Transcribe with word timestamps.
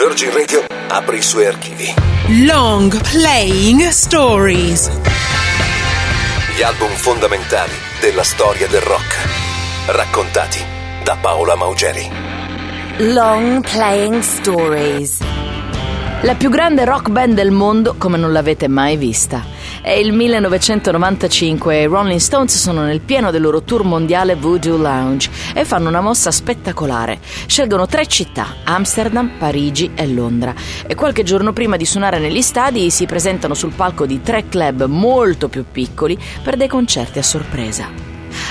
Virgin 0.00 0.32
Radio 0.32 0.64
apre 0.86 1.16
i 1.16 1.22
suoi 1.22 1.46
archivi. 1.46 1.92
Long 2.46 3.00
Playing 3.10 3.88
Stories. 3.88 4.88
Gli 6.56 6.62
album 6.62 6.90
fondamentali 6.90 7.72
della 8.00 8.22
storia 8.22 8.68
del 8.68 8.80
rock. 8.80 9.16
Raccontati 9.86 10.60
da 11.02 11.16
Paola 11.20 11.56
Maugeri. 11.56 12.08
Long 12.98 13.60
Playing 13.68 14.20
Stories. 14.20 15.18
La 16.22 16.36
più 16.36 16.48
grande 16.48 16.84
rock 16.84 17.08
band 17.08 17.34
del 17.34 17.50
mondo 17.50 17.96
come 17.98 18.18
non 18.18 18.30
l'avete 18.30 18.68
mai 18.68 18.96
vista. 18.96 19.57
È 19.88 19.92
il 19.92 20.12
1995 20.12 21.74
e 21.74 21.80
i 21.80 21.86
Rolling 21.86 22.20
Stones 22.20 22.54
sono 22.58 22.82
nel 22.82 23.00
pieno 23.00 23.30
del 23.30 23.40
loro 23.40 23.62
tour 23.62 23.84
mondiale 23.84 24.34
Voodoo 24.34 24.76
Lounge 24.76 25.30
e 25.54 25.64
fanno 25.64 25.88
una 25.88 26.02
mossa 26.02 26.30
spettacolare. 26.30 27.18
Scelgono 27.46 27.86
tre 27.86 28.06
città, 28.06 28.56
Amsterdam, 28.64 29.30
Parigi 29.38 29.92
e 29.94 30.06
Londra. 30.06 30.54
E 30.86 30.94
qualche 30.94 31.22
giorno 31.22 31.54
prima 31.54 31.78
di 31.78 31.86
suonare 31.86 32.18
negli 32.18 32.42
stadi 32.42 32.90
si 32.90 33.06
presentano 33.06 33.54
sul 33.54 33.72
palco 33.72 34.04
di 34.04 34.20
tre 34.20 34.46
club 34.46 34.84
molto 34.84 35.48
più 35.48 35.64
piccoli 35.72 36.18
per 36.42 36.58
dei 36.58 36.68
concerti 36.68 37.18
a 37.18 37.22
sorpresa. 37.22 37.88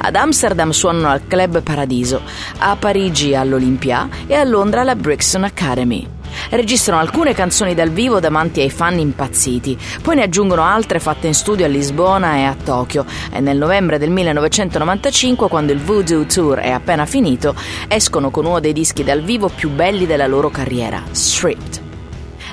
Ad 0.00 0.16
Amsterdam 0.16 0.70
suonano 0.70 1.10
al 1.10 1.28
Club 1.28 1.62
Paradiso, 1.62 2.22
a 2.58 2.74
Parigi 2.74 3.36
all'Olympia 3.36 4.08
e 4.26 4.34
a 4.34 4.42
Londra 4.42 4.80
alla 4.80 4.96
Brixton 4.96 5.44
Academy 5.44 6.18
registrano 6.50 7.00
alcune 7.00 7.34
canzoni 7.34 7.74
dal 7.74 7.90
vivo 7.90 8.20
davanti 8.20 8.60
ai 8.60 8.70
fan 8.70 8.98
impazziti, 8.98 9.78
poi 10.02 10.16
ne 10.16 10.22
aggiungono 10.22 10.62
altre 10.62 10.98
fatte 10.98 11.26
in 11.26 11.34
studio 11.34 11.64
a 11.64 11.68
Lisbona 11.68 12.36
e 12.36 12.44
a 12.44 12.56
Tokyo 12.62 13.04
e 13.32 13.40
nel 13.40 13.56
novembre 13.56 13.98
del 13.98 14.10
1995, 14.10 15.48
quando 15.48 15.72
il 15.72 15.80
Voodoo 15.80 16.24
Tour 16.24 16.58
è 16.58 16.70
appena 16.70 17.06
finito, 17.06 17.54
escono 17.88 18.30
con 18.30 18.46
uno 18.46 18.60
dei 18.60 18.72
dischi 18.72 19.04
dal 19.04 19.22
vivo 19.22 19.48
più 19.48 19.70
belli 19.70 20.06
della 20.06 20.26
loro 20.26 20.50
carriera, 20.50 21.02
Stripped. 21.10 21.88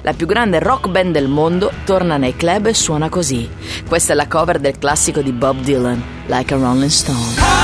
La 0.04 0.14
più 0.14 0.26
grande 0.26 0.59
rock 0.59 0.88
band 0.88 1.12
del 1.12 1.28
mondo 1.28 1.72
torna 1.84 2.17
nei 2.17 2.36
club 2.36 2.67
e 2.67 2.73
suona 2.73 3.09
così. 3.09 3.50
Questa 3.88 4.14
è 4.14 4.16
la 4.16 4.28
cover 4.28 4.59
del 4.59 4.78
classico 4.78 5.22
di 5.22 5.31
Bob 5.31 5.59
Dylan, 5.59 6.02
Like 6.28 6.53
a 6.53 6.58
Rolling 6.58 6.90
Stone. 6.90 7.56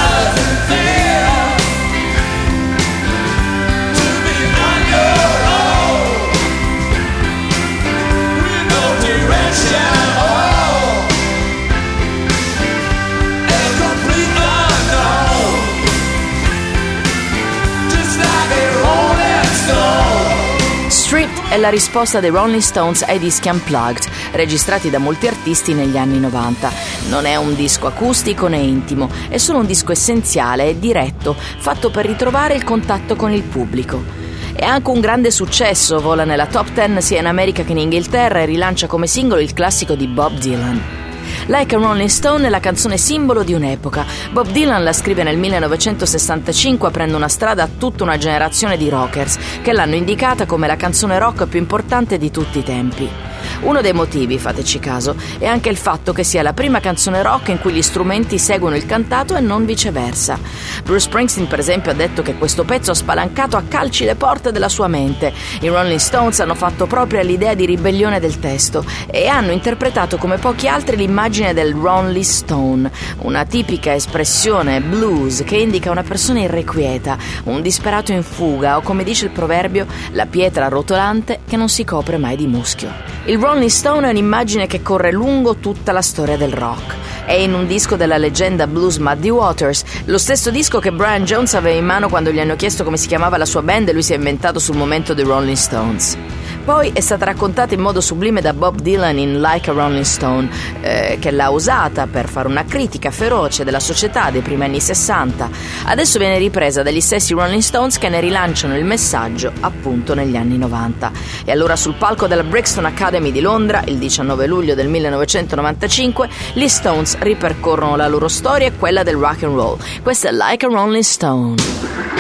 È 21.54 21.58
la 21.58 21.70
risposta 21.70 22.20
dei 22.20 22.32
Rolling 22.32 22.64
Stones 22.64 23.04
ai 23.04 23.20
dischi 23.20 23.48
Unplugged, 23.48 24.10
registrati 24.32 24.90
da 24.90 24.98
molti 24.98 25.28
artisti 25.28 25.76
negli 25.76 25.98
anni 25.98 26.20
90. 26.20 26.72
Non 27.10 27.28
è 27.28 27.36
un 27.36 27.54
disco 27.54 27.86
acustico 27.86 28.48
né 28.48 28.58
intimo, 28.58 29.08
è 29.30 29.38
solo 29.38 29.60
un 29.60 29.68
disco 29.68 29.92
essenziale 29.92 30.70
e 30.70 30.80
diretto, 30.80 31.36
fatto 31.38 31.92
per 31.92 32.08
ritrovare 32.08 32.56
il 32.56 32.64
contatto 32.64 33.16
con 33.16 33.32
il 33.32 33.44
pubblico. 33.44 34.04
È 34.52 34.66
anche 34.66 34.90
un 34.90 35.00
grande 35.00 35.30
successo, 35.30 36.02
vola 36.02 36.24
nella 36.24 36.48
top 36.48 36.72
10 36.72 37.02
sia 37.04 37.20
in 37.20 37.28
America 37.28 37.62
che 37.62 37.74
in 37.74 37.78
Inghilterra 37.78 38.40
e 38.40 38.46
rilancia 38.46 38.88
come 38.88 39.06
singolo 39.06 39.40
il 39.40 39.54
classico 39.54 39.94
di 39.94 40.08
Bob 40.08 40.36
Dylan. 40.40 41.03
Like 41.48 41.76
a 41.76 41.78
Rolling 41.78 42.08
Stone 42.08 42.48
è 42.48 42.50
la 42.50 42.62
canzone 42.62 42.98
simbolo 42.98 43.44
di 43.44 43.54
un'epoca. 43.54 44.06
Bob 44.32 44.48
Dylan 44.48 44.84
la 44.84 44.94
scrive 44.94 45.24
nel 45.24 45.38
1965 45.38 46.88
aprendo 46.88 47.18
una 47.18 47.28
strada 47.28 47.64
a 47.64 47.70
tutta 47.78 48.04
una 48.04 48.18
generazione 48.18 48.78
di 48.78 48.88
rockers 48.88 49.38
che 49.62 49.74
l'hanno 49.74 49.96
indicata 49.96 50.46
come 50.46 50.68
la 50.68 50.78
canzone 50.78 51.20
rock 51.20 51.48
più 51.48 51.60
importante 51.60 52.18
di 52.18 52.32
tutti 52.32 52.60
i 52.60 52.64
tempi. 52.64 53.33
Uno 53.64 53.80
dei 53.80 53.94
motivi, 53.94 54.38
fateci 54.38 54.80
caso, 54.80 55.16
è 55.38 55.46
anche 55.46 55.70
il 55.70 55.78
fatto 55.78 56.12
che 56.12 56.24
sia 56.24 56.42
la 56.42 56.52
prima 56.52 56.82
canzone 56.82 57.22
rock 57.22 57.48
in 57.48 57.60
cui 57.60 57.72
gli 57.72 57.82
strumenti 57.82 58.38
seguono 58.38 58.76
il 58.76 58.86
cantato 58.86 59.36
e 59.38 59.40
non 59.40 59.66
viceversa. 59.66 60.38
Bruce 60.84 61.08
Springsteen, 61.08 61.48
per 61.48 61.60
esempio, 61.60 61.92
ha 61.92 61.94
detto 61.94 62.22
che 62.22 62.36
questo 62.36 62.66
pezzo 62.66 62.92
ha 62.92 62.96
spalancato 62.96 63.56
a 63.56 63.64
calci 63.66 64.04
le 64.04 64.16
porte 64.16 64.52
della 64.52 64.68
sua 64.68 64.88
mente. 64.88 65.34
I 65.62 65.70
Rolling 65.70 66.00
Stones 66.00 66.42
hanno 66.42 66.56
fatto 66.56 66.88
propria 66.88 67.22
l'idea 67.22 67.54
di 67.54 67.66
ribellione 67.66 68.20
del 68.20 68.40
testo 68.40 68.84
e 69.10 69.28
hanno 69.28 69.52
interpretato 69.52 70.18
come 70.18 70.38
pochi 70.38 70.68
altri 70.68 70.98
l'immagine 70.98 71.54
del 71.54 71.74
Rolling 71.74 72.24
Stone, 72.24 72.92
una 73.20 73.46
tipica 73.46 73.94
espressione 73.94 74.82
blues 74.82 75.44
che 75.46 75.56
indica 75.56 75.90
una 75.90 76.04
persona 76.04 76.42
irrequieta, 76.42 77.18
un 77.46 77.62
disperato 77.62 78.12
in 78.12 78.24
fuga 78.24 78.76
o, 78.76 78.82
come 78.82 79.06
dice 79.06 79.26
il 79.26 79.32
proverbio, 79.32 79.88
la 80.12 80.26
pietra 80.26 80.68
rotolante 80.68 81.40
che 81.48 81.56
non 81.56 81.70
si 81.70 81.86
copre 81.86 82.18
mai 82.18 82.36
di 82.36 82.48
muschio. 82.48 83.13
Il 83.26 83.40
Rolling 83.40 83.70
Stone 83.70 84.06
è 84.06 84.10
un'immagine 84.10 84.68
che 84.68 84.82
corre 84.82 85.14
lungo 85.14 85.56
tutta 85.56 85.94
la 85.94 86.02
storia 86.02 86.36
del 86.36 86.52
rock. 86.52 86.94
È 87.26 87.32
in 87.32 87.54
un 87.54 87.66
disco 87.66 87.96
della 87.96 88.18
leggenda 88.18 88.68
blues 88.68 88.98
Muddy 88.98 89.30
Waters, 89.30 89.86
lo 90.06 90.18
stesso 90.18 90.52
disco 90.52 90.80
che 90.80 90.92
Brian 90.92 91.24
Jones 91.24 91.54
aveva 91.54 91.80
in 91.80 91.86
mano 91.86 92.10
quando 92.10 92.32
gli 92.32 92.40
hanno 92.42 92.58
chiesto 92.58 92.84
come 92.84 92.98
si 92.98 93.08
chiamava 93.08 93.38
la 93.38 93.46
sua 93.46 93.62
band 93.62 93.88
e 93.88 93.94
lui 93.94 94.04
si 94.04 94.12
è 94.12 94.18
inventato 94.18 94.60
sul 94.60 94.76
momento 94.76 95.14
dei 95.14 95.24
Rolling 95.24 95.56
Stones. 95.56 96.18
Poi 96.64 96.92
è 96.94 97.02
stata 97.02 97.26
raccontata 97.26 97.74
in 97.74 97.82
modo 97.82 98.00
sublime 98.00 98.40
da 98.40 98.54
Bob 98.54 98.80
Dylan 98.80 99.18
in 99.18 99.42
Like 99.42 99.70
a 99.70 99.74
Rolling 99.74 100.06
Stone, 100.06 100.50
eh, 100.80 101.18
che 101.20 101.32
l'ha 101.32 101.50
usata 101.50 102.08
per 102.08 102.30
fare 102.30 102.48
una 102.48 102.64
critica 102.64 103.12
feroce 103.12 103.66
della 103.66 103.82
società 103.82 104.32
dei 104.32 104.40
primi 104.40 104.64
anni 104.64 104.80
60. 104.80 105.50
Adesso 105.86 106.20
viene 106.20 106.38
ripresa 106.38 106.82
dagli 106.82 107.02
stessi 107.02 107.34
Rolling 107.34 107.62
Stones 107.62 107.98
che 107.98 108.08
ne 108.08 108.22
rilanciano 108.22 108.78
il 108.78 108.86
messaggio 108.86 109.52
appunto 109.60 110.14
negli 110.14 110.38
anni 110.38 110.58
90. 110.58 111.12
E 111.44 111.52
allora 111.52 111.76
sul 111.76 111.96
palco 111.96 112.28
della 112.28 112.44
Brixton 112.44 112.86
Academy 112.86 113.34
di 113.34 113.42
Londra, 113.42 113.84
il 113.86 113.98
19 113.98 114.48
luglio 114.48 114.74
del 114.74 114.88
1995, 114.88 116.30
gli 116.54 116.68
Stones 116.70 117.18
ripercorrono 117.20 117.98
la 117.98 118.08
loro 118.08 118.30
storia 118.30 118.68
e 118.68 118.78
quella 118.78 119.04
del 119.04 119.16
rock 119.16 119.44
and 119.44 119.56
roll. 119.56 119.78
Questa 120.02 120.30
è 120.30 120.32
Like 120.32 120.66
a 120.66 120.70
Rolling 120.70 121.04
Stone. 121.04 122.13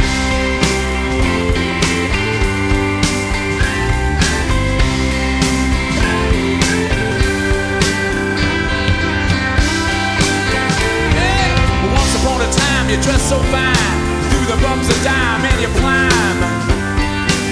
Dress 13.13 13.29
so 13.29 13.37
fine 13.53 13.93
through 14.29 14.47
the 14.49 14.57
bumps 14.63 14.89
of 14.89 14.97
dime 15.03 15.45
and 15.45 15.61
you 15.61 15.67
climb. 15.77 16.37